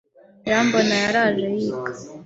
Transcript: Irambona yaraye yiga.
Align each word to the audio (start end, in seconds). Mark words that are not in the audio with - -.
Irambona 0.47 0.95
yaraye 1.03 1.45
yiga. 1.57 1.91